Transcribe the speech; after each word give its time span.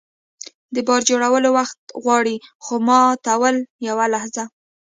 د 0.75 0.77
باور 0.87 1.01
جوړول 1.09 1.43
وخت 1.57 1.79
غواړي، 2.03 2.35
خو 2.63 2.73
ماتول 2.87 3.55
یوه 3.87 4.05
لحظه. 4.13 4.43